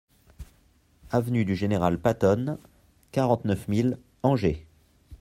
AVENUE 1.11 1.45
DU 1.45 1.53
GENERAL 1.55 1.99
PATTON, 1.99 2.57
quarante-neuf 3.11 3.67
mille 3.67 3.99
Angers 4.23 4.65